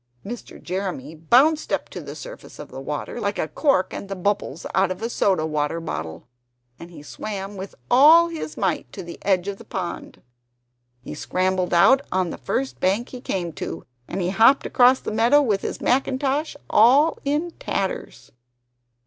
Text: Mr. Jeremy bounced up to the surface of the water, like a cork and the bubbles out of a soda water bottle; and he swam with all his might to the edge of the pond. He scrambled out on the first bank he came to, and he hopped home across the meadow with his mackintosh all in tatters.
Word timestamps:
Mr. 0.25 0.59
Jeremy 0.59 1.13
bounced 1.13 1.71
up 1.71 1.87
to 1.87 2.01
the 2.01 2.15
surface 2.15 2.57
of 2.57 2.69
the 2.71 2.81
water, 2.81 3.19
like 3.21 3.37
a 3.37 3.47
cork 3.47 3.93
and 3.93 4.09
the 4.09 4.15
bubbles 4.15 4.65
out 4.73 4.89
of 4.89 4.99
a 5.03 5.09
soda 5.11 5.45
water 5.45 5.79
bottle; 5.79 6.27
and 6.79 6.89
he 6.89 7.03
swam 7.03 7.55
with 7.55 7.75
all 7.91 8.27
his 8.29 8.57
might 8.57 8.91
to 8.91 9.03
the 9.03 9.19
edge 9.23 9.47
of 9.47 9.59
the 9.59 9.63
pond. 9.63 10.23
He 11.03 11.13
scrambled 11.13 11.71
out 11.71 12.01
on 12.11 12.31
the 12.31 12.39
first 12.39 12.79
bank 12.79 13.09
he 13.09 13.21
came 13.21 13.53
to, 13.61 13.83
and 14.07 14.21
he 14.21 14.31
hopped 14.31 14.63
home 14.63 14.71
across 14.71 14.99
the 14.99 15.11
meadow 15.11 15.39
with 15.39 15.61
his 15.61 15.79
mackintosh 15.81 16.55
all 16.67 17.19
in 17.23 17.51
tatters. 17.59 18.31